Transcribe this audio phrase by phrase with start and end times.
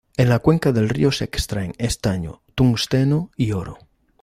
[0.17, 3.77] En la cuenca del río se extraen estaño, tungsteno y oro.